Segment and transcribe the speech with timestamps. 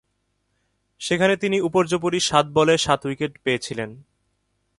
[1.01, 3.89] সেখানে তিনি উপর্যুপরি সাত বলে সাত উইকেট পেয়েছিলেন।